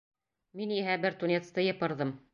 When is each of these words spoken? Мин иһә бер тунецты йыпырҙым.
Мин 0.61 0.73
иһә 0.77 0.97
бер 1.05 1.19
тунецты 1.21 1.67
йыпырҙым. 1.69 2.17